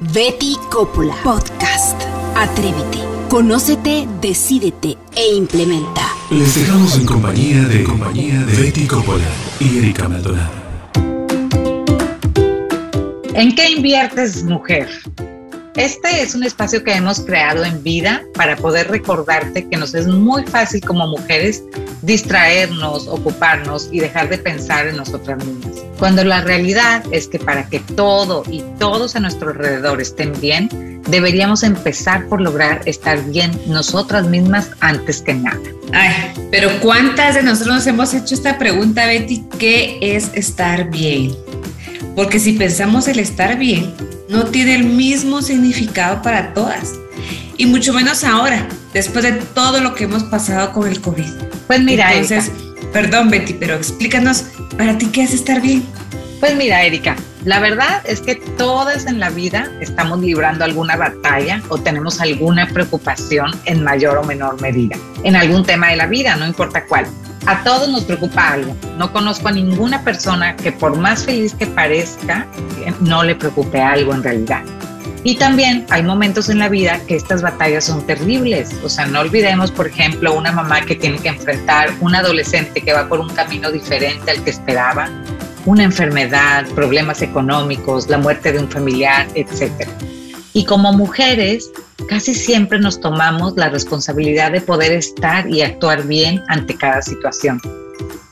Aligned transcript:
Betty 0.00 0.56
Coppola. 0.70 1.14
Podcast. 1.22 2.00
Atrévete. 2.34 3.00
Conócete, 3.28 4.08
decídete 4.22 4.96
e 5.14 5.34
implementa. 5.34 6.00
Les 6.30 6.54
dejamos 6.54 6.96
en 6.96 7.04
compañía 7.04 7.64
de, 7.64 7.84
compañía 7.84 8.40
de 8.44 8.62
Betty 8.62 8.86
Coppola 8.86 9.28
y 9.60 9.76
Erika 9.76 10.08
Maldonado. 10.08 10.50
¿En 13.34 13.54
qué 13.54 13.72
inviertes, 13.72 14.42
mujer? 14.44 14.88
Este 15.76 16.22
es 16.22 16.34
un 16.34 16.42
espacio 16.42 16.82
que 16.82 16.92
hemos 16.92 17.20
creado 17.20 17.64
en 17.64 17.82
vida 17.82 18.22
para 18.34 18.56
poder 18.56 18.88
recordarte 18.88 19.68
que 19.68 19.76
nos 19.76 19.94
es 19.94 20.08
muy 20.08 20.44
fácil 20.44 20.80
como 20.80 21.06
mujeres 21.06 21.62
distraernos, 22.02 23.06
ocuparnos 23.06 23.88
y 23.92 24.00
dejar 24.00 24.28
de 24.28 24.38
pensar 24.38 24.88
en 24.88 24.96
nosotras 24.96 25.44
mismas. 25.44 25.76
Cuando 25.98 26.24
la 26.24 26.40
realidad 26.40 27.04
es 27.12 27.28
que 27.28 27.38
para 27.38 27.68
que 27.68 27.78
todo 27.80 28.42
y 28.50 28.64
todos 28.78 29.14
a 29.14 29.20
nuestro 29.20 29.50
alrededor 29.50 30.00
estén 30.00 30.32
bien, 30.40 30.68
deberíamos 31.08 31.62
empezar 31.62 32.26
por 32.26 32.40
lograr 32.40 32.82
estar 32.86 33.22
bien 33.26 33.52
nosotras 33.66 34.26
mismas 34.26 34.70
antes 34.80 35.22
que 35.22 35.34
nada. 35.34 35.60
Ay, 35.92 36.32
pero 36.50 36.68
¿cuántas 36.80 37.36
de 37.36 37.42
nosotros 37.42 37.76
nos 37.76 37.86
hemos 37.86 38.12
hecho 38.12 38.34
esta 38.34 38.58
pregunta, 38.58 39.06
Betty? 39.06 39.44
¿Qué 39.58 39.98
es 40.00 40.30
estar 40.34 40.90
bien? 40.90 41.34
Porque 42.16 42.40
si 42.40 42.54
pensamos 42.54 43.06
el 43.08 43.18
estar 43.18 43.56
bien, 43.56 43.94
no 44.30 44.44
tiene 44.44 44.76
el 44.76 44.84
mismo 44.84 45.42
significado 45.42 46.22
para 46.22 46.54
todas. 46.54 46.94
Y 47.56 47.66
mucho 47.66 47.92
menos 47.92 48.24
ahora, 48.24 48.66
después 48.94 49.24
de 49.24 49.32
todo 49.32 49.80
lo 49.80 49.94
que 49.94 50.04
hemos 50.04 50.22
pasado 50.24 50.72
con 50.72 50.88
el 50.88 51.00
COVID. 51.00 51.26
Pues 51.66 51.82
mira, 51.82 52.12
Entonces, 52.14 52.50
perdón 52.92 53.28
Betty, 53.28 53.54
pero 53.54 53.74
explícanos, 53.74 54.44
¿para 54.78 54.96
ti 54.96 55.06
qué 55.06 55.24
es 55.24 55.34
estar 55.34 55.60
bien? 55.60 55.84
Pues 56.38 56.56
mira, 56.56 56.82
Erika, 56.84 57.16
la 57.44 57.60
verdad 57.60 58.02
es 58.04 58.20
que 58.20 58.36
todas 58.36 59.06
en 59.06 59.20
la 59.20 59.30
vida 59.30 59.70
estamos 59.80 60.20
librando 60.20 60.64
alguna 60.64 60.96
batalla 60.96 61.60
o 61.68 61.78
tenemos 61.78 62.20
alguna 62.20 62.66
preocupación 62.68 63.50
en 63.66 63.82
mayor 63.82 64.16
o 64.16 64.24
menor 64.24 64.60
medida, 64.62 64.96
en 65.22 65.36
algún 65.36 65.64
tema 65.64 65.88
de 65.88 65.96
la 65.96 66.06
vida, 66.06 66.36
no 66.36 66.46
importa 66.46 66.86
cuál. 66.86 67.06
A 67.46 67.62
todos 67.64 67.88
nos 67.88 68.04
preocupa 68.04 68.52
algo. 68.52 68.76
No 68.98 69.12
conozco 69.12 69.48
a 69.48 69.52
ninguna 69.52 70.02
persona 70.04 70.56
que 70.56 70.72
por 70.72 70.96
más 70.96 71.24
feliz 71.24 71.54
que 71.54 71.66
parezca, 71.66 72.46
no 73.00 73.22
le 73.22 73.34
preocupe 73.34 73.80
algo 73.80 74.14
en 74.14 74.22
realidad. 74.22 74.62
Y 75.22 75.36
también 75.36 75.84
hay 75.90 76.02
momentos 76.02 76.48
en 76.48 76.58
la 76.58 76.68
vida 76.68 76.98
que 77.06 77.14
estas 77.14 77.42
batallas 77.42 77.84
son 77.84 78.06
terribles. 78.06 78.74
O 78.82 78.88
sea, 78.88 79.06
no 79.06 79.20
olvidemos, 79.20 79.70
por 79.70 79.86
ejemplo, 79.86 80.34
una 80.34 80.52
mamá 80.52 80.80
que 80.82 80.94
tiene 80.94 81.18
que 81.18 81.28
enfrentar 81.28 81.90
un 82.00 82.14
adolescente 82.14 82.80
que 82.80 82.92
va 82.92 83.06
por 83.08 83.20
un 83.20 83.28
camino 83.28 83.70
diferente 83.70 84.30
al 84.30 84.42
que 84.42 84.50
esperaba, 84.50 85.10
una 85.66 85.82
enfermedad, 85.82 86.66
problemas 86.74 87.20
económicos, 87.20 88.08
la 88.08 88.16
muerte 88.16 88.52
de 88.52 88.60
un 88.60 88.70
familiar, 88.70 89.26
etc. 89.34 89.86
Y 90.52 90.64
como 90.64 90.92
mujeres, 90.92 91.70
casi 92.08 92.34
siempre 92.34 92.78
nos 92.78 93.00
tomamos 93.00 93.56
la 93.56 93.68
responsabilidad 93.68 94.52
de 94.52 94.60
poder 94.60 94.92
estar 94.92 95.48
y 95.48 95.62
actuar 95.62 96.06
bien 96.06 96.42
ante 96.48 96.74
cada 96.74 97.02
situación. 97.02 97.60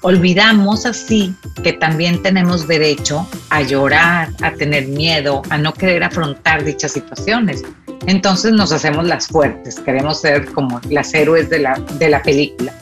Olvidamos 0.00 0.86
así 0.86 1.34
que 1.62 1.72
también 1.72 2.22
tenemos 2.22 2.66
derecho 2.68 3.26
a 3.50 3.62
llorar, 3.62 4.30
a 4.42 4.52
tener 4.52 4.86
miedo, 4.86 5.42
a 5.50 5.58
no 5.58 5.72
querer 5.74 6.04
afrontar 6.04 6.64
dichas 6.64 6.92
situaciones. 6.92 7.62
Entonces 8.06 8.52
nos 8.52 8.72
hacemos 8.72 9.04
las 9.04 9.26
fuertes, 9.26 9.78
queremos 9.80 10.20
ser 10.20 10.46
como 10.52 10.80
las 10.88 11.12
héroes 11.14 11.50
de 11.50 11.58
la, 11.58 11.74
de 11.98 12.08
la 12.08 12.22
película. 12.22 12.72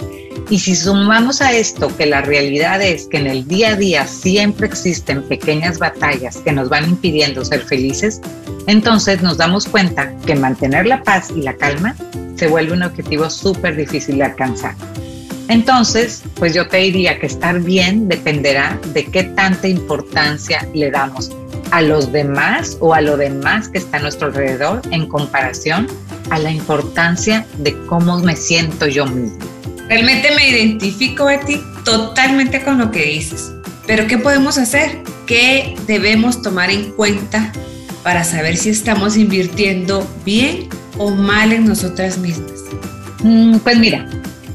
Y 0.49 0.61
si 0.61 0.77
sumamos 0.77 1.41
a 1.43 1.53
esto 1.53 1.95
que 1.97 2.07
la 2.07 2.23
realidad 2.23 2.81
es 2.81 3.07
que 3.07 3.17
en 3.17 3.27
el 3.27 3.49
día 3.49 3.71
a 3.71 3.77
día 3.77 4.07
siempre 4.07 4.69
existen 4.69 5.23
pequeñas 5.25 5.79
batallas 5.79 6.37
que 6.37 6.53
nos 6.53 6.69
van 6.69 6.89
impidiendo 6.89 7.45
ser 7.45 7.63
felices, 7.63 8.21
entonces 8.69 9.23
nos 9.23 9.39
damos 9.39 9.67
cuenta 9.67 10.13
que 10.25 10.37
mantener 10.37 10.87
la 10.87 11.03
paz 11.03 11.31
y 11.35 11.43
la 11.43 11.57
calma 11.57 11.97
se 12.37 12.47
vuelve 12.47 12.75
un 12.75 12.85
objetivo 12.85 13.29
súper 13.29 13.75
difícil 13.75 14.19
de 14.19 14.25
alcanzar. 14.25 14.75
Entonces, 15.49 16.23
pues 16.37 16.55
yo 16.55 16.69
te 16.69 16.79
diría 16.79 17.19
que 17.19 17.27
estar 17.27 17.61
bien 17.61 18.09
dependerá 18.09 18.79
de 18.93 19.05
qué 19.05 19.25
tanta 19.25 19.67
importancia 19.67 20.67
le 20.75 20.91
damos 20.91 21.31
a 21.73 21.83
los 21.83 22.13
demás 22.13 22.77
o 22.81 22.95
a 22.95 23.01
lo 23.01 23.17
demás 23.17 23.69
que 23.69 23.79
está 23.79 23.97
a 23.97 24.01
nuestro 24.01 24.29
alrededor 24.29 24.83
en 24.91 25.09
comparación 25.09 25.89
a 26.31 26.39
la 26.39 26.51
importancia 26.51 27.47
de 27.59 27.77
cómo 27.87 28.19
me 28.21 28.37
siento 28.37 28.87
yo 28.87 29.07
mismo. 29.07 29.56
Realmente 29.89 30.35
me 30.35 30.49
identifico, 30.49 31.27
Betty, 31.27 31.61
totalmente 31.85 32.63
con 32.63 32.79
lo 32.79 32.91
que 32.91 33.05
dices. 33.05 33.53
Pero 33.87 34.07
¿qué 34.07 34.19
podemos 34.19 34.59
hacer? 34.59 35.03
¿Qué 35.27 35.77
debemos 35.87 36.43
tomar 36.43 36.71
en 36.71 36.91
cuenta 36.93 37.53
para 38.03 38.25
saber 38.25 38.57
si 38.57 38.71
estamos 38.71 39.17
invirtiendo 39.17 40.09
bien 40.25 40.69
o 40.99 41.11
mal 41.11 41.53
en 41.53 41.67
nosotras 41.67 42.19
mismas? 42.19 42.65
Mm, 43.23 43.59
pues 43.59 43.79
mira, 43.79 44.09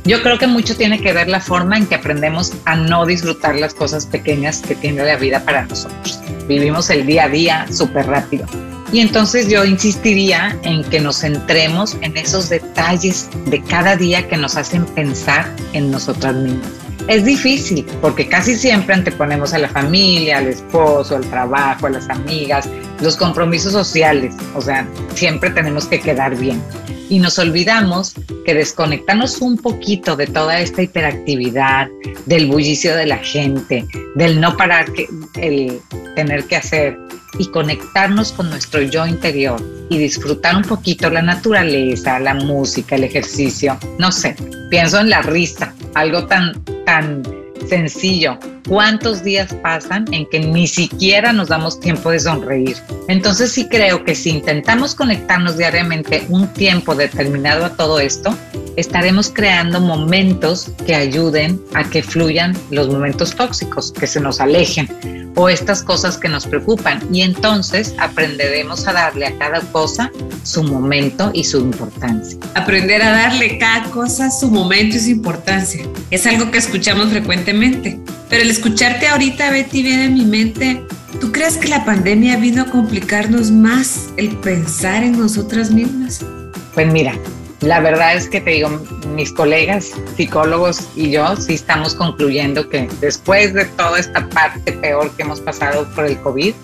yo 0.04 0.22
creo 0.22 0.38
que 0.38 0.48
mucho 0.48 0.76
tiene 0.76 1.00
que 1.00 1.14
ver 1.14 1.30
la 1.30 1.40
forma 1.40 1.78
en 1.78 1.86
que 1.86 1.96
aprendemos 1.96 2.54
a 2.66 2.76
no 2.76 3.06
disfrutar 3.06 3.56
las 3.56 3.74
cosas 3.74 4.06
pequeñas 4.06 4.62
que 4.62 4.76
tiene 4.76 5.04
la 5.04 5.16
vida 5.16 5.46
para 5.46 5.66
nosotros. 5.66 6.20
Vivimos 6.48 6.90
el 6.90 7.06
día 7.06 7.26
a 7.26 7.30
día 7.30 7.68
súper 7.72 8.08
rápido. 8.08 8.48
Y 8.92 9.00
entonces 9.00 9.48
yo 9.48 9.64
insistiría 9.64 10.58
en 10.64 10.84
que 10.84 11.00
nos 11.00 11.22
centremos 11.22 11.98
en 12.02 12.18
esos 12.18 12.50
detalles 12.50 13.30
de 13.46 13.62
cada 13.64 13.96
día 13.96 14.28
que 14.28 14.36
nos 14.38 14.58
hacen 14.58 14.86
pensar 14.86 15.50
en 15.74 15.92
nosotras 15.92 16.36
mismas. 16.36 16.70
Es 17.08 17.26
difícil 17.26 17.86
porque 18.02 18.28
casi 18.28 18.56
siempre 18.56 18.94
anteponemos 18.94 19.54
a 19.54 19.60
la 19.60 19.70
familia, 19.70 20.38
al 20.38 20.48
esposo, 20.48 21.16
al 21.16 21.26
trabajo, 21.30 21.88
a 21.88 21.92
las 21.92 22.10
amigas, 22.10 22.70
los 23.02 23.16
compromisos 23.16 23.72
sociales. 23.72 24.36
O 24.56 24.62
sea, 24.62 24.88
siempre 25.16 25.50
tenemos 25.50 25.86
que 25.86 26.00
quedar 26.00 26.36
bien 26.36 26.62
y 27.12 27.20
nos 27.20 27.38
olvidamos 27.40 28.14
que 28.46 28.54
desconectarnos 28.54 29.42
un 29.42 29.58
poquito 29.58 30.16
de 30.16 30.28
toda 30.28 30.62
esta 30.62 30.82
hiperactividad, 30.82 31.90
del 32.26 32.48
bullicio 32.48 32.96
de 32.96 33.06
la 33.06 33.18
gente, 33.18 33.86
del 34.16 34.40
no 34.40 34.56
parar 34.56 34.90
que, 34.94 35.10
el 35.36 35.82
tener 36.16 36.46
que 36.46 36.56
hacer 36.56 36.98
y 37.38 37.48
conectarnos 37.48 38.32
con 38.32 38.50
nuestro 38.50 38.82
yo 38.82 39.06
interior 39.06 39.62
y 39.90 39.98
disfrutar 39.98 40.56
un 40.56 40.64
poquito 40.64 41.10
la 41.10 41.22
naturaleza, 41.22 42.18
la 42.18 42.34
música, 42.34 42.96
el 42.96 43.04
ejercicio, 43.04 43.78
no 44.00 44.10
sé, 44.14 44.34
pienso 44.70 44.98
en 45.02 45.10
la 45.10 45.22
risa, 45.22 45.74
algo 45.96 46.28
tan 46.28 46.64
tan 46.86 47.24
sencillo. 47.68 48.38
¿Cuántos 48.68 49.24
días 49.24 49.54
pasan 49.62 50.06
en 50.14 50.26
que 50.30 50.40
ni 50.40 50.68
siquiera 50.68 51.34
nos 51.34 51.50
damos 51.50 51.80
tiempo 51.80 52.12
de 52.12 52.20
sonreír? 52.20 52.78
Entonces 53.08 53.52
sí 53.52 53.68
creo 53.68 54.04
que 54.04 54.16
si 54.16 54.30
intentamos 54.30 54.96
conectarnos 54.96 55.58
diariamente 55.58 56.26
un 56.30 56.48
tiempo 56.54 56.96
determinado 56.96 57.66
a 57.66 57.76
todo 57.76 58.00
esto, 58.00 58.36
estaremos 58.76 59.30
creando 59.30 59.80
momentos 59.82 60.72
que 60.86 60.96
ayuden 60.96 61.62
a 61.74 61.84
que 61.84 62.04
fluyan 62.04 62.56
los 62.70 62.90
momentos 62.90 63.36
tóxicos, 63.36 63.92
que 63.92 64.08
se 64.08 64.20
nos 64.20 64.40
alejen 64.40 65.21
o 65.36 65.50
estas 65.50 65.84
cosas 65.84 66.18
que 66.18 66.30
nos 66.30 66.46
preocupan. 66.46 67.02
Y 67.12 67.22
entonces 67.22 67.94
aprenderemos 67.98 68.88
a 68.88 68.94
darle 68.94 69.28
a 69.28 69.38
cada 69.38 69.62
cosa 69.72 70.12
su 70.44 70.64
momento 70.64 71.32
y 71.34 71.44
su 71.44 71.60
importancia. 71.60 72.38
Aprender 72.56 73.02
a 73.02 73.12
darle 73.12 73.58
cada 73.58 73.90
cosa 73.92 74.32
su 74.32 74.50
momento 74.50 74.98
y 74.98 75.00
su 75.00 75.10
importancia. 75.10 75.86
Es 76.10 76.26
algo 76.26 76.52
que 76.52 76.58
escuchamos 76.58 77.10
frecuentemente. 77.10 78.00
Pero 78.30 78.44
el 78.44 78.50
escucharte 78.50 79.08
ahorita, 79.08 79.52
Betty, 79.52 79.84
viene 79.84 80.06
en 80.06 80.14
mi 80.14 80.26
mente. 80.26 80.84
¿Tú 81.20 81.32
crees 81.32 81.58
que 81.58 81.68
la 81.68 81.84
pandemia 81.84 82.38
vino 82.38 82.64
a 82.64 82.66
complicarnos 82.66 83.52
más 83.52 84.10
el 84.18 84.30
pensar 84.38 85.04
en 85.04 85.20
nosotras 85.20 85.70
mismas? 85.72 86.26
Pues 86.74 86.92
mira, 86.92 87.14
la 87.62 87.80
verdad 87.80 88.16
es 88.16 88.28
que 88.28 88.42
te 88.42 88.52
digo, 88.52 88.70
mis 89.16 89.32
colegas 89.32 89.92
psicólogos 90.18 90.88
y 90.96 91.12
yo 91.12 91.36
sí 91.36 91.54
estamos 91.54 91.94
concluyendo 91.94 92.68
que 92.68 92.90
después 93.00 93.54
de 93.54 93.66
toda 93.66 94.00
esta 94.00 94.28
parte 94.30 94.72
peor 94.74 95.12
que 95.16 95.22
hemos 95.22 95.40
pasado 95.42 95.88
por 95.94 96.06
el 96.06 96.20
COVID, 96.22 96.56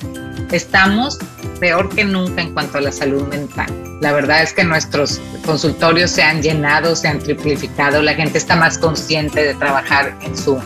estamos 0.52 1.20
peor 1.60 1.90
que 1.90 2.04
nunca 2.04 2.42
en 2.42 2.54
cuanto 2.54 2.80
a 2.80 2.82
la 2.82 2.92
salud 2.92 3.28
mental. 3.28 3.68
La 4.02 4.12
verdad 4.12 4.42
es 4.42 4.54
que 4.54 4.64
nuestros 4.64 5.22
consultorios 5.46 6.10
se 6.12 6.24
han 6.24 6.42
llenado, 6.42 6.96
se 6.96 7.08
han 7.08 7.20
triplificado, 7.20 8.02
la 8.02 8.16
gente 8.16 8.40
está 8.40 8.56
más 8.56 8.80
consciente 8.80 9.44
de 9.44 9.54
trabajar 9.54 10.18
en 10.22 10.36
su 10.36 10.60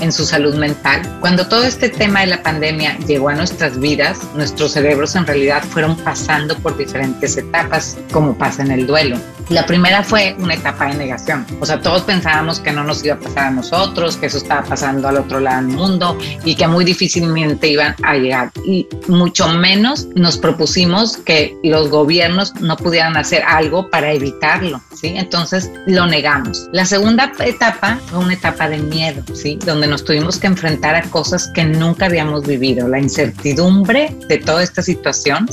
en 0.00 0.12
su 0.12 0.26
salud 0.26 0.54
mental. 0.56 1.00
Cuando 1.20 1.48
todo 1.48 1.64
este 1.64 1.88
tema 1.88 2.20
de 2.20 2.26
la 2.26 2.42
pandemia 2.42 2.98
llegó 3.06 3.30
a 3.30 3.34
nuestras 3.34 3.78
vidas, 3.80 4.18
nuestros 4.34 4.72
cerebros 4.72 5.16
en 5.16 5.26
realidad 5.26 5.62
fueron 5.64 5.96
pasando 5.96 6.54
por 6.58 6.76
diferentes 6.76 7.38
etapas, 7.38 7.96
como 8.12 8.36
pasa 8.36 8.62
en 8.62 8.72
el 8.72 8.86
duelo. 8.86 9.16
La 9.48 9.64
primera 9.64 10.02
fue 10.02 10.34
una 10.40 10.54
etapa 10.54 10.86
de 10.88 10.94
negación. 10.94 11.46
O 11.60 11.66
sea, 11.66 11.80
todos 11.80 12.02
pensábamos 12.02 12.58
que 12.58 12.72
no 12.72 12.82
nos 12.82 13.04
iba 13.04 13.14
a 13.14 13.18
pasar 13.18 13.44
a 13.44 13.50
nosotros, 13.52 14.16
que 14.16 14.26
eso 14.26 14.38
estaba 14.38 14.64
pasando 14.64 15.06
al 15.06 15.18
otro 15.18 15.38
lado 15.38 15.64
del 15.64 15.76
mundo 15.76 16.18
y 16.44 16.56
que 16.56 16.66
muy 16.66 16.84
difícilmente 16.84 17.68
iban 17.68 17.94
a 18.02 18.16
llegar. 18.16 18.50
Y 18.64 18.88
mucho 19.06 19.48
menos 19.48 20.08
nos 20.16 20.36
propusimos 20.36 21.16
que 21.18 21.56
los 21.62 21.90
gobiernos 21.90 22.54
no 22.60 22.76
pudieran 22.76 23.16
hacer 23.16 23.44
algo 23.46 23.88
para 23.88 24.12
evitarlo, 24.12 24.80
¿sí? 24.94 25.12
Entonces 25.14 25.70
lo 25.86 26.06
negamos. 26.06 26.68
La 26.72 26.84
segunda 26.84 27.32
etapa 27.38 28.00
fue 28.06 28.18
una 28.18 28.34
etapa 28.34 28.68
de 28.68 28.78
miedo, 28.78 29.22
¿sí? 29.32 29.58
Donde 29.64 29.86
nos 29.86 30.04
tuvimos 30.04 30.38
que 30.38 30.48
enfrentar 30.48 30.96
a 30.96 31.02
cosas 31.02 31.48
que 31.54 31.64
nunca 31.64 32.06
habíamos 32.06 32.44
vivido. 32.46 32.88
La 32.88 32.98
incertidumbre 32.98 34.12
de 34.28 34.38
toda 34.38 34.64
esta 34.64 34.82
situación 34.82 35.48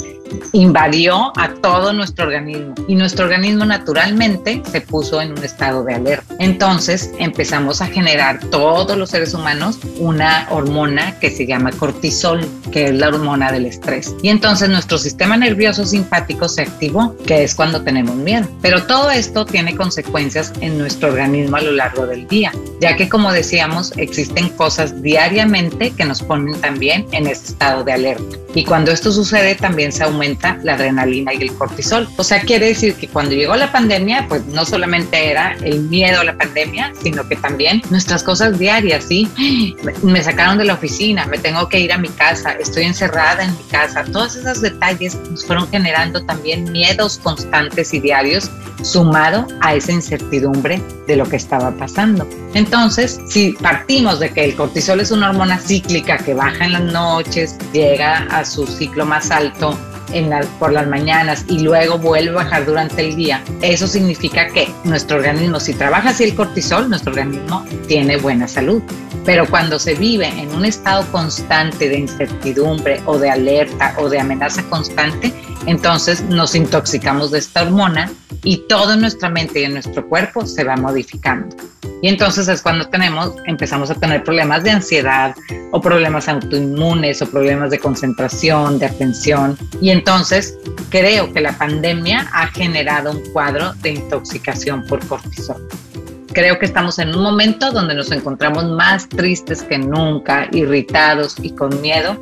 invadió 0.52 1.32
a 1.38 1.54
todo 1.62 1.94
nuestro 1.94 2.26
organismo 2.26 2.76
y 2.88 2.96
nuestro 2.96 3.26
organismo 3.26 3.66
naturalmente 3.66 4.62
se 4.72 4.82
puso 4.82 5.22
en 5.22 5.32
un 5.32 5.44
estado 5.44 5.84
de 5.84 5.96
alerta. 5.96 6.36
Entonces 6.40 7.12
empezamos 7.20 7.82
a 7.82 7.88
generar 7.88 8.40
todos 8.50 8.98
los 8.98 9.10
seres 9.10 9.34
humanos 9.34 9.80
una 10.00 10.48
hormona 10.50 11.18
que 11.20 11.32
se 11.32 11.46
llama 11.46 11.72
cortisol, 11.72 12.46
que 12.72 12.86
es 12.86 12.94
la 12.94 13.08
hormona 13.10 13.52
del 13.52 13.66
estrés. 13.66 14.16
Y 14.22 14.30
entonces 14.30 14.70
nuestro 14.70 14.98
sistema 14.98 15.38
nervioso 15.38 15.86
simpático 15.86 16.48
se 16.50 16.64
activó, 16.64 17.16
que 17.26 17.44
es 17.44 17.56
cuando 17.56 17.82
tenemos 17.82 18.16
miedo. 18.16 18.48
Pero 18.62 18.84
todo 18.84 19.12
esto 19.12 19.46
tiene 19.46 19.76
consecuencias 19.76 20.54
en 20.62 20.78
nuestro 20.78 21.10
organismo 21.10 21.58
a 21.58 21.62
lo 21.62 21.72
largo 21.72 22.06
del 22.06 22.28
día, 22.28 22.52
ya 22.80 22.96
que 22.96 23.10
como 23.10 23.32
decíamos, 23.32 23.94
existen 23.98 24.50
cosas 24.50 25.02
diariamente 25.02 25.92
que 25.92 26.06
nos 26.06 26.22
ponen 26.22 26.60
también 26.62 27.06
en 27.12 27.28
ese 27.28 27.52
estado 27.52 27.84
de 27.84 27.94
alerta. 27.94 28.38
Y 28.56 28.66
cuando 28.66 28.92
esto 28.92 29.12
sucede 29.12 29.56
también 29.56 29.92
se 29.92 30.04
aumenta 30.04 30.23
la 30.64 30.74
adrenalina 30.74 31.34
y 31.34 31.42
el 31.44 31.54
cortisol. 31.54 32.08
O 32.18 32.24
sea, 32.24 32.42
quiere 32.42 32.68
decir 32.68 32.96
que 32.96 33.08
cuando 33.08 33.36
llegó 33.36 33.56
la 33.56 33.72
pandemia, 33.72 34.26
pues 34.28 34.46
no 34.48 34.66
solamente 34.66 35.30
era 35.30 35.56
el 35.64 35.82
miedo 35.84 36.22
a 36.22 36.24
la 36.24 36.38
pandemia, 36.38 36.94
sino 37.02 37.28
que 37.28 37.36
también 37.36 37.82
nuestras 37.90 38.24
cosas 38.24 38.58
diarias, 38.58 39.06
¿sí? 39.06 39.30
Me 40.04 40.24
sacaron 40.24 40.58
de 40.58 40.66
la 40.66 40.74
oficina, 40.74 41.26
me 41.26 41.38
tengo 41.38 41.68
que 41.70 41.80
ir 41.80 41.92
a 41.92 41.98
mi 41.98 42.10
casa, 42.10 42.52
estoy 42.54 42.84
encerrada 42.84 43.44
en 43.44 43.52
mi 43.52 43.64
casa. 43.70 44.04
Todos 44.12 44.36
esos 44.36 44.62
detalles 44.62 45.16
nos 45.30 45.46
fueron 45.46 45.68
generando 45.70 46.24
también 46.26 46.72
miedos 46.72 47.18
constantes 47.18 47.94
y 47.94 48.00
diarios 48.00 48.50
sumado 48.82 49.48
a 49.62 49.76
esa 49.76 49.92
incertidumbre 49.92 50.82
de 51.08 51.16
lo 51.16 51.26
que 51.26 51.38
estaba 51.38 51.72
pasando. 51.72 52.28
Entonces, 52.54 53.20
si 53.28 53.54
partimos 53.54 54.20
de 54.20 54.32
que 54.32 54.46
el 54.46 54.56
cortisol 54.56 55.00
es 55.00 55.12
una 55.12 55.30
hormona 55.30 55.58
cíclica 55.58 56.18
que 56.18 56.34
baja 56.34 56.66
en 56.66 56.74
las 56.74 56.84
noches, 56.84 57.56
llega 57.72 58.28
a 58.30 58.46
su 58.46 58.68
ciclo 58.68 59.06
más 59.06 59.32
alto 59.32 59.78
por 60.60 60.72
las 60.72 60.88
mañanas 60.88 61.46
y 61.50 61.60
luego 61.60 61.98
vuelve 61.98 62.30
a 62.32 62.44
bajar 62.44 62.66
durante 62.66 63.02
el 63.02 63.16
día, 63.16 63.44
eso 63.62 63.88
significa 63.88 64.48
que 64.48 64.68
nuestro 64.84 65.18
organismo, 65.18 65.60
si 65.60 65.74
trabaja 65.74 66.10
así 66.10 66.24
el 66.24 66.36
cortisol, 66.36 66.90
nuestro 66.90 67.12
organismo 67.12 67.66
tiene 67.88 68.18
buena 68.18 68.48
salud. 68.48 68.82
Pero 69.26 69.48
cuando 69.50 69.80
se 69.80 69.96
vive 69.96 70.28
en 70.28 70.54
un 70.54 70.66
estado 70.66 71.06
constante 71.12 71.90
de 71.90 72.00
incertidumbre 72.00 73.02
o 73.06 73.18
de 73.18 73.30
alerta 73.30 73.96
o 73.98 74.10
de 74.10 74.20
amenaza 74.20 74.62
constante, 74.70 75.34
entonces 75.66 76.22
nos 76.22 76.56
intoxicamos 76.56 77.32
de 77.32 77.40
esta 77.40 77.64
hormona 77.64 78.12
y 78.44 78.58
todo 78.68 78.94
en 78.94 79.02
nuestra 79.02 79.30
mente 79.30 79.62
y 79.62 79.64
en 79.64 79.74
nuestro 79.74 80.08
cuerpo 80.08 80.46
se 80.46 80.64
va 80.64 80.76
modificando. 80.76 81.56
Y 82.02 82.10
entonces 82.10 82.50
es 82.50 82.62
cuando 82.62 82.86
tenemos, 82.90 83.34
empezamos 83.46 83.90
a 83.90 83.96
tener 83.96 84.24
problemas 84.26 84.64
de 84.64 84.72
ansiedad 84.72 85.36
o 85.72 85.80
problemas 85.80 86.28
autoinmunes 86.28 87.22
o 87.22 87.30
problemas 87.30 87.72
de 87.72 87.80
concentración, 87.80 88.78
de 88.78 88.88
atención. 88.88 89.58
Y 89.80 89.90
entonces 89.90 90.58
creo 90.90 91.32
que 91.32 91.40
la 91.40 91.58
pandemia 91.58 92.28
ha 92.34 92.48
generado 92.48 93.12
un 93.12 93.24
cuadro 93.32 93.74
de 93.76 93.92
intoxicación 93.92 94.86
por 94.86 95.06
cortisol. 95.08 95.66
Creo 96.34 96.60
que 96.60 96.66
estamos 96.66 97.00
en 97.00 97.16
un 97.16 97.24
momento 97.24 97.72
donde 97.72 97.96
nos 97.96 98.12
encontramos 98.12 98.66
más 98.66 99.08
tristes 99.08 99.64
que 99.64 99.78
nunca, 99.78 100.50
irritados 100.52 101.36
y 101.42 101.52
con 101.52 101.80
miedo 101.80 102.18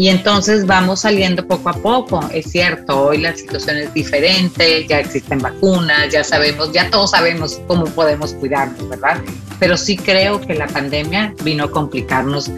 y 0.00 0.08
entonces 0.08 0.64
vamos 0.64 1.00
saliendo 1.00 1.46
poco 1.46 1.68
a 1.68 1.74
poco. 1.74 2.26
Es 2.32 2.50
cierto, 2.50 3.08
hoy 3.08 3.18
la 3.18 3.36
situación 3.36 3.76
es 3.76 3.92
diferente, 3.92 4.86
ya 4.86 4.98
existen 4.98 5.40
vacunas, 5.40 6.10
ya 6.10 6.24
sabemos, 6.24 6.72
ya 6.72 6.88
todos 6.88 7.10
sabemos 7.10 7.60
cómo 7.66 7.84
podemos 7.84 8.32
cuidarnos, 8.32 8.88
¿verdad? 8.88 9.20
Pero 9.58 9.76
sí 9.76 9.98
creo 9.98 10.40
que 10.40 10.54
la 10.54 10.66
pandemia 10.68 11.34
vino 11.44 11.64
a 11.64 11.70
complicarnos 11.70 12.50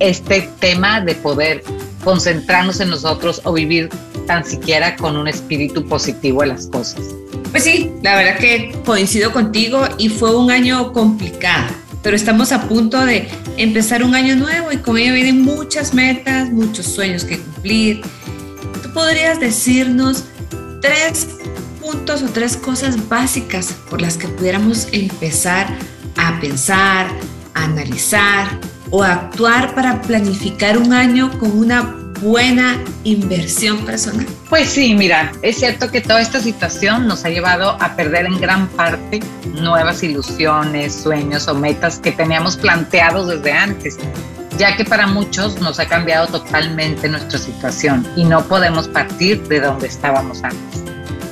este 0.00 0.48
tema 0.60 1.02
de 1.02 1.14
poder 1.16 1.62
concentrarnos 2.04 2.80
en 2.80 2.88
nosotros 2.88 3.42
o 3.44 3.52
vivir 3.52 3.90
tan 4.26 4.42
siquiera 4.42 4.96
con 4.96 5.18
un 5.18 5.28
espíritu 5.28 5.86
positivo 5.86 6.40
a 6.40 6.46
las 6.46 6.68
cosas. 6.68 7.02
Pues 7.50 7.64
sí, 7.64 7.92
la 8.00 8.16
verdad 8.16 8.38
que 8.38 8.74
coincido 8.86 9.30
contigo 9.30 9.84
y 9.98 10.08
fue 10.08 10.34
un 10.34 10.50
año 10.50 10.90
complicado 10.94 11.68
pero 12.08 12.16
estamos 12.16 12.52
a 12.52 12.66
punto 12.66 13.04
de 13.04 13.28
empezar 13.58 14.02
un 14.02 14.14
año 14.14 14.34
nuevo 14.34 14.72
y 14.72 14.78
con 14.78 14.96
ello 14.96 15.12
vienen 15.12 15.42
muchas 15.42 15.92
metas, 15.92 16.50
muchos 16.50 16.86
sueños 16.86 17.22
que 17.22 17.38
cumplir. 17.38 18.00
¿Tú 18.82 18.90
podrías 18.94 19.38
decirnos 19.40 20.24
tres 20.80 21.28
puntos 21.82 22.22
o 22.22 22.28
tres 22.30 22.56
cosas 22.56 23.10
básicas 23.10 23.74
por 23.90 24.00
las 24.00 24.16
que 24.16 24.26
pudiéramos 24.26 24.88
empezar 24.92 25.66
a 26.16 26.40
pensar, 26.40 27.08
a 27.52 27.64
analizar 27.64 28.58
o 28.88 29.02
a 29.02 29.12
actuar 29.12 29.74
para 29.74 30.00
planificar 30.00 30.78
un 30.78 30.94
año 30.94 31.38
con 31.38 31.58
una 31.58 31.94
buena 32.20 32.82
inversión 33.04 33.84
personal? 33.84 34.26
Pues 34.48 34.68
sí, 34.68 34.94
mira, 34.94 35.32
es 35.42 35.58
cierto 35.58 35.90
que 35.90 36.00
toda 36.00 36.20
esta 36.20 36.40
situación 36.40 37.06
nos 37.06 37.24
ha 37.24 37.30
llevado 37.30 37.76
a 37.80 37.96
perder 37.96 38.26
en 38.26 38.40
gran 38.40 38.68
parte 38.68 39.20
nuevas 39.60 40.02
ilusiones, 40.02 40.94
sueños 40.94 41.48
o 41.48 41.54
metas 41.54 41.98
que 41.98 42.12
teníamos 42.12 42.56
planteados 42.56 43.28
desde 43.28 43.52
antes, 43.52 43.98
ya 44.56 44.76
que 44.76 44.84
para 44.84 45.06
muchos 45.06 45.60
nos 45.60 45.78
ha 45.78 45.86
cambiado 45.86 46.26
totalmente 46.26 47.08
nuestra 47.08 47.38
situación 47.38 48.06
y 48.16 48.24
no 48.24 48.42
podemos 48.44 48.88
partir 48.88 49.42
de 49.48 49.60
donde 49.60 49.86
estábamos 49.88 50.42
antes. 50.42 50.82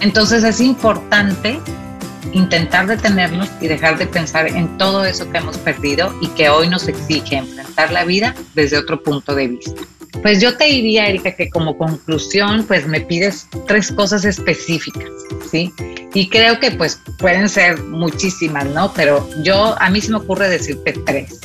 Entonces 0.01 0.45
es 0.45 0.61
importante 0.61 1.61
intentar 2.33 2.87
detenernos 2.87 3.49
y 3.61 3.69
dejar 3.69 3.99
de 3.99 4.07
pensar 4.07 4.47
en 4.47 4.77
todo 4.79 5.05
eso 5.05 5.31
que 5.31 5.39
hemos 5.39 5.57
perdido 5.59 6.15
y 6.21 6.29
que 6.29 6.49
hoy 6.49 6.69
nos 6.69 6.87
exige 6.87 7.37
enfrentar 7.37 7.93
la 7.93 8.05
vida 8.05 8.35
desde 8.55 8.79
otro 8.79 9.03
punto 9.03 9.35
de 9.35 9.49
vista. 9.49 9.83
Pues 10.23 10.41
yo 10.41 10.57
te 10.57 10.65
diría, 10.65 11.09
Erika, 11.09 11.35
que 11.35 11.51
como 11.51 11.77
conclusión, 11.77 12.65
pues 12.67 12.87
me 12.87 13.01
pides 13.01 13.49
tres 13.67 13.93
cosas 13.93 14.25
específicas, 14.25 15.11
¿sí? 15.51 15.73
Y 16.15 16.29
creo 16.29 16.59
que 16.59 16.71
pues 16.71 17.01
pueden 17.19 17.49
ser 17.49 17.83
muchísimas, 17.83 18.67
¿no? 18.67 18.93
Pero 18.95 19.29
yo, 19.43 19.77
a 19.81 19.91
mí 19.91 20.01
se 20.01 20.11
me 20.11 20.19
ocurre 20.19 20.49
decirte 20.49 20.95
tres 21.05 21.41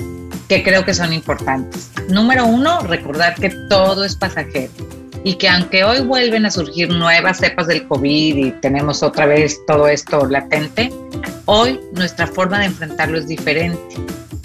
que 0.47 0.63
creo 0.63 0.83
que 0.83 0.94
son 0.94 1.13
importantes. 1.13 1.91
Número 2.09 2.45
uno, 2.45 2.79
recordar 2.81 3.35
que 3.35 3.50
todo 3.69 4.03
es 4.03 4.15
pasajero 4.15 5.00
y 5.23 5.35
que 5.35 5.47
aunque 5.47 5.83
hoy 5.83 6.01
vuelven 6.01 6.45
a 6.45 6.51
surgir 6.51 6.89
nuevas 6.89 7.38
cepas 7.38 7.68
del 7.68 7.88
COVID 7.88 8.35
y 8.38 8.51
tenemos 8.62 9.03
otra 9.03 9.25
vez 9.25 9.59
todo 9.65 9.88
esto 9.88 10.25
latente, 10.25 10.91
hoy 11.45 11.79
nuestra 11.94 12.27
forma 12.27 12.59
de 12.59 12.65
enfrentarlo 12.65 13.18
es 13.18 13.27
diferente 13.27 13.95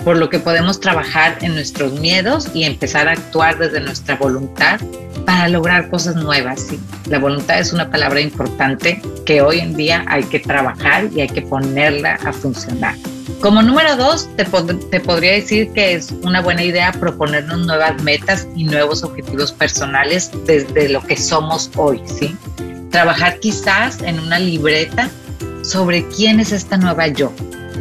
por 0.06 0.16
lo 0.18 0.30
que 0.30 0.38
podemos 0.38 0.78
trabajar 0.78 1.36
en 1.40 1.54
nuestros 1.54 1.92
miedos 1.94 2.48
y 2.54 2.62
empezar 2.62 3.08
a 3.08 3.12
actuar 3.12 3.58
desde 3.58 3.80
nuestra 3.80 4.14
voluntad 4.14 4.80
para 5.24 5.48
lograr 5.48 5.90
cosas 5.90 6.14
nuevas. 6.14 6.60
¿sí? 6.60 6.78
La 7.08 7.18
voluntad 7.18 7.58
es 7.58 7.72
una 7.72 7.90
palabra 7.90 8.20
importante 8.20 9.02
que 9.24 9.42
hoy 9.42 9.58
en 9.58 9.74
día 9.74 10.04
hay 10.06 10.22
que 10.22 10.38
trabajar 10.38 11.08
y 11.12 11.22
hay 11.22 11.28
que 11.28 11.42
ponerla 11.42 12.20
a 12.24 12.32
funcionar. 12.32 12.94
Como 13.40 13.62
número 13.62 13.96
dos, 13.96 14.28
te, 14.36 14.44
te, 14.44 15.00
podría 15.00 15.32
decir 15.32 15.72
que 15.72 15.94
es 15.94 16.12
una 16.22 16.40
buena 16.40 16.62
idea 16.62 16.92
proponernos 16.92 17.66
nuevas 17.66 18.00
metas 18.02 18.46
y 18.54 18.64
nuevos 18.64 19.02
objetivos 19.02 19.52
personales 19.52 20.30
desde 20.46 20.88
lo 20.88 21.00
que 21.02 21.16
somos 21.16 21.70
hoy, 21.76 22.00
¿sí? 22.06 22.36
Trabajar 22.90 23.38
quizás 23.40 24.00
en 24.02 24.20
una 24.20 24.38
libreta 24.38 25.10
sobre 25.62 26.06
quién 26.08 26.40
es 26.40 26.52
esta 26.52 26.76
nueva 26.76 27.08
yo, 27.08 27.32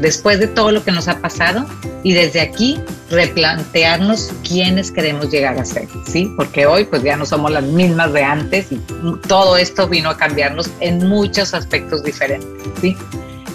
después 0.01 0.39
de 0.39 0.47
todo 0.47 0.71
lo 0.71 0.83
que 0.83 0.91
nos 0.91 1.07
ha 1.07 1.19
pasado 1.19 1.65
y 2.03 2.13
desde 2.13 2.41
aquí 2.41 2.79
replantearnos 3.09 4.31
quiénes 4.47 4.91
queremos 4.91 5.29
llegar 5.29 5.57
a 5.59 5.65
ser, 5.65 5.87
¿sí? 6.07 6.31
Porque 6.35 6.65
hoy 6.65 6.85
pues 6.85 7.03
ya 7.03 7.15
no 7.15 7.25
somos 7.25 7.51
las 7.51 7.63
mismas 7.63 8.13
de 8.13 8.23
antes 8.23 8.71
y 8.71 8.77
todo 9.27 9.57
esto 9.57 9.87
vino 9.87 10.09
a 10.09 10.17
cambiarnos 10.17 10.69
en 10.79 11.07
muchos 11.07 11.53
aspectos 11.53 12.03
diferentes, 12.03 12.49
¿sí? 12.81 12.97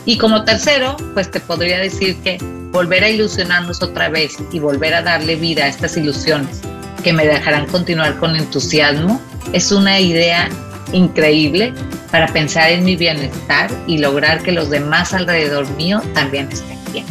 Y 0.07 0.19
como 0.19 0.45
tercero, 0.45 0.97
pues 1.14 1.30
te 1.30 1.40
podría 1.40 1.78
decir 1.78 2.16
que 2.23 2.38
volver 2.73 3.04
a 3.04 3.09
ilusionarnos 3.09 3.83
otra 3.83 4.09
vez 4.09 4.37
y 4.52 4.59
volver 4.59 4.95
a 4.95 5.02
darle 5.02 5.37
vida 5.37 5.64
a 5.64 5.69
estas 5.69 5.97
ilusiones 5.97 6.61
que 7.02 7.12
me 7.12 7.26
dejarán 7.26 7.66
continuar 7.66 8.19
con 8.19 8.37
entusiasmo 8.37 9.21
es 9.52 9.73
una 9.73 9.99
idea 9.99 10.49
increíble 10.92 11.73
para 12.11 12.26
pensar 12.28 12.71
en 12.71 12.85
mi 12.85 12.97
bienestar 12.97 13.71
y 13.87 13.99
lograr 13.99 14.42
que 14.42 14.52
los 14.52 14.71
demás 14.71 15.14
alrededor 15.14 15.69
mío 15.76 16.02
también 16.14 16.49
estén 16.50 16.78
bien. 16.92 17.07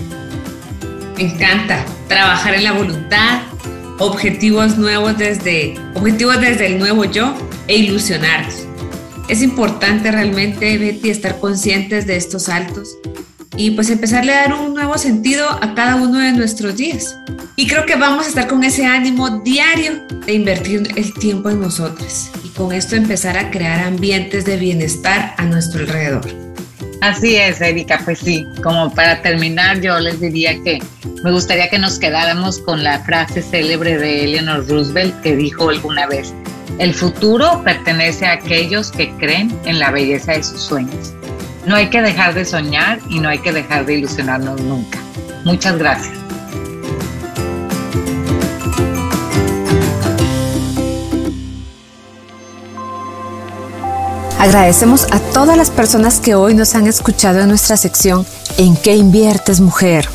Me 1.15 1.23
encanta 1.23 1.85
trabajar 2.07 2.53
en 2.55 2.63
la 2.63 2.73
voluntad, 2.73 3.41
objetivos 3.99 4.77
nuevos 4.77 5.17
desde 5.17 5.75
objetivos 5.95 6.39
desde 6.39 6.67
el 6.67 6.79
nuevo 6.79 7.05
yo 7.05 7.33
e 7.67 7.77
ilusionarnos. 7.77 8.68
Es 9.29 9.43
importante 9.43 10.11
realmente, 10.11 10.79
Betty, 10.79 11.11
estar 11.11 11.39
conscientes 11.39 12.07
de 12.07 12.17
estos 12.17 12.43
saltos 12.45 12.97
y 13.55 13.71
pues 13.71 13.91
empezarle 13.91 14.33
a 14.33 14.41
dar 14.41 14.53
un 14.55 14.73
nuevo 14.73 14.97
sentido 14.97 15.47
a 15.47 15.75
cada 15.75 15.97
uno 15.97 16.17
de 16.17 16.31
nuestros 16.31 16.77
días. 16.77 17.15
Y 17.55 17.67
creo 17.67 17.85
que 17.85 17.95
vamos 17.95 18.25
a 18.25 18.29
estar 18.29 18.47
con 18.47 18.63
ese 18.63 18.87
ánimo 18.87 19.41
diario 19.41 20.01
de 20.25 20.33
invertir 20.33 20.87
el 20.95 21.13
tiempo 21.13 21.51
en 21.51 21.61
nosotros 21.61 22.31
y 22.43 22.49
con 22.49 22.73
esto 22.73 22.95
empezar 22.95 23.37
a 23.37 23.51
crear 23.51 23.81
ambientes 23.81 24.45
de 24.45 24.57
bienestar 24.57 25.35
a 25.37 25.45
nuestro 25.45 25.81
alrededor. 25.81 26.25
Así 27.01 27.35
es, 27.35 27.61
Erika, 27.61 28.01
pues 28.03 28.17
sí, 28.19 28.47
como 28.63 28.91
para 28.95 29.21
terminar 29.21 29.79
yo 29.79 29.99
les 29.99 30.19
diría 30.19 30.59
que 30.63 30.79
me 31.23 31.31
gustaría 31.31 31.69
que 31.69 31.77
nos 31.77 31.99
quedáramos 31.99 32.57
con 32.57 32.83
la 32.83 32.99
frase 33.01 33.43
célebre 33.43 33.95
de 33.95 34.23
Eleanor 34.23 34.67
Roosevelt 34.67 35.21
que 35.21 35.35
dijo 35.35 35.69
alguna 35.69 36.07
vez, 36.07 36.33
El 36.77 36.93
futuro 36.93 37.61
pertenece 37.63 38.25
a 38.25 38.33
aquellos 38.33 38.91
que 38.91 39.11
creen 39.17 39.57
en 39.65 39.79
la 39.79 39.91
belleza 39.91 40.33
de 40.33 40.43
sus 40.43 40.61
sueños. 40.61 41.13
No 41.65 41.75
hay 41.75 41.89
que 41.89 42.01
dejar 42.01 42.33
de 42.33 42.45
soñar 42.45 42.99
y 43.09 43.19
no 43.19 43.29
hay 43.29 43.39
que 43.39 43.51
dejar 43.51 43.85
de 43.85 43.95
ilusionarnos 43.95 44.61
nunca. 44.61 44.99
Muchas 45.43 45.77
gracias. 45.77 46.17
Agradecemos 54.39 55.05
a 55.11 55.19
todas 55.19 55.57
las 55.57 55.69
personas 55.69 56.21
que 56.21 56.33
hoy 56.33 56.53
nos 56.53 56.73
han 56.75 56.87
escuchado 56.87 57.41
en 57.41 57.49
nuestra 57.49 57.75
sección 57.75 58.25
¿En 58.57 58.75
qué 58.75 58.95
inviertes 58.95 59.61
mujer? 59.61 60.07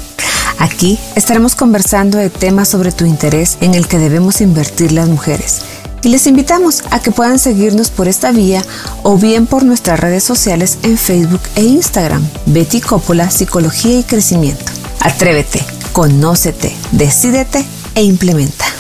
Aquí 0.59 0.99
estaremos 1.17 1.55
conversando 1.55 2.19
de 2.19 2.31
temas 2.31 2.69
sobre 2.69 2.93
tu 2.93 3.07
interés 3.07 3.57
en 3.63 3.75
el 3.75 3.89
que 3.89 3.99
debemos 3.99 4.41
invertir 4.41 4.93
las 4.93 5.09
mujeres. 5.09 5.63
Y 6.05 6.11
les 6.11 6.27
invitamos 6.27 6.83
a 6.91 7.01
que 7.01 7.11
puedan 7.11 7.39
seguirnos 7.39 7.89
por 7.89 8.09
esta 8.09 8.31
vía 8.31 8.63
o 9.03 9.17
bien 9.17 9.47
por 9.47 9.65
nuestras 9.65 9.99
redes 9.99 10.23
sociales 10.23 10.77
en 10.83 10.99
Facebook 10.99 11.41
e 11.57 11.63
Instagram. 11.63 12.23
Betty 12.45 12.83
Coppola, 12.83 13.31
Psicología 13.31 14.01
y 14.01 14.05
Crecimiento. 14.05 14.71
Atrévete, 15.01 15.65
conócete, 15.93 16.77
decídete 16.93 17.65
e 17.95 18.03
implementa. 18.03 18.74